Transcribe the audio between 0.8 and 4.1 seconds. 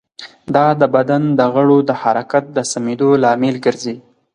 د بدن د غړو د حرکت د سمېدو لامل ګرځي.